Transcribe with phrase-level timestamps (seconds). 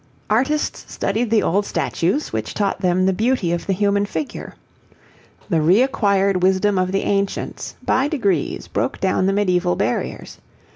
[0.31, 4.55] Artists studied the old statues, which taught them the beauty of the human figure.
[5.47, 10.39] The reacquired wisdom of the ancients by degrees broke down the medieval barriers.